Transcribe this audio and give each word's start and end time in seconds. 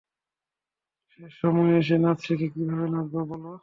শেষ 1.11 1.31
সময়ে 1.41 1.73
এসে 1.79 1.95
নাচ 2.03 2.17
শিখে 2.25 2.47
কীভাবে 2.53 2.87
নাচব 2.93 3.15
বল? 3.31 3.43